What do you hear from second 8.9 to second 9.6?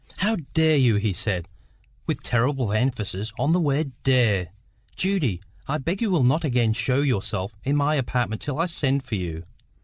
for you."